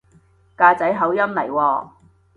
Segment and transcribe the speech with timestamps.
[0.57, 1.89] 㗎仔口音嚟喎